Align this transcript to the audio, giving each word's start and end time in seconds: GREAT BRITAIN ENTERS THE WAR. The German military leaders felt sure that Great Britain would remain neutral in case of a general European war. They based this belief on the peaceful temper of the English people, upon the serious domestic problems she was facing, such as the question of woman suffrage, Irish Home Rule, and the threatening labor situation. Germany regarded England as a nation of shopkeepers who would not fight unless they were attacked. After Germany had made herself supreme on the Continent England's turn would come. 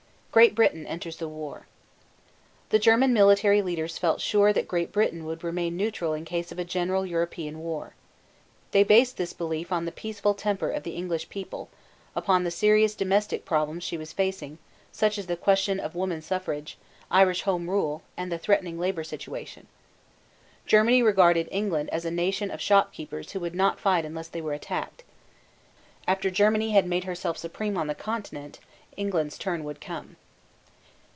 GREAT 0.31 0.55
BRITAIN 0.55 0.87
ENTERS 0.87 1.17
THE 1.17 1.27
WAR. 1.27 1.67
The 2.69 2.79
German 2.79 3.11
military 3.11 3.61
leaders 3.61 3.97
felt 3.97 4.21
sure 4.21 4.53
that 4.53 4.65
Great 4.65 4.93
Britain 4.93 5.25
would 5.25 5.43
remain 5.43 5.75
neutral 5.75 6.13
in 6.13 6.23
case 6.23 6.53
of 6.53 6.57
a 6.57 6.63
general 6.63 7.05
European 7.05 7.59
war. 7.59 7.95
They 8.71 8.85
based 8.85 9.17
this 9.17 9.33
belief 9.33 9.73
on 9.73 9.83
the 9.83 9.91
peaceful 9.91 10.33
temper 10.33 10.71
of 10.71 10.83
the 10.83 10.95
English 10.95 11.27
people, 11.27 11.67
upon 12.15 12.45
the 12.45 12.49
serious 12.49 12.95
domestic 12.95 13.43
problems 13.43 13.83
she 13.83 13.97
was 13.97 14.13
facing, 14.13 14.57
such 14.89 15.17
as 15.17 15.27
the 15.27 15.35
question 15.35 15.81
of 15.81 15.95
woman 15.95 16.21
suffrage, 16.21 16.77
Irish 17.11 17.41
Home 17.41 17.69
Rule, 17.69 18.01
and 18.15 18.31
the 18.31 18.39
threatening 18.39 18.79
labor 18.79 19.03
situation. 19.03 19.67
Germany 20.65 21.03
regarded 21.03 21.49
England 21.51 21.89
as 21.89 22.05
a 22.05 22.09
nation 22.09 22.49
of 22.49 22.61
shopkeepers 22.61 23.33
who 23.33 23.41
would 23.41 23.53
not 23.53 23.81
fight 23.81 24.05
unless 24.05 24.29
they 24.29 24.39
were 24.39 24.53
attacked. 24.53 25.03
After 26.07 26.31
Germany 26.31 26.71
had 26.71 26.87
made 26.87 27.03
herself 27.03 27.37
supreme 27.37 27.77
on 27.77 27.87
the 27.87 27.93
Continent 27.95 28.59
England's 28.97 29.37
turn 29.37 29.63
would 29.65 29.79
come. 29.81 30.15